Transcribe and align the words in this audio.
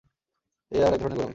এ 0.71 0.77
আর 0.85 0.93
এক 0.93 1.01
রকমের 1.01 1.17
গোঁড়ামি। 1.17 1.29